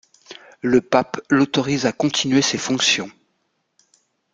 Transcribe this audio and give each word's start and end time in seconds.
Le 0.63 0.81
pape 0.81 1.21
l'autorise 1.29 1.85
à 1.85 1.91
continuer 1.91 2.41
ses 2.41 2.57
fonctions. 2.57 3.11